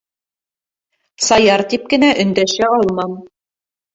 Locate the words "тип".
1.75-1.85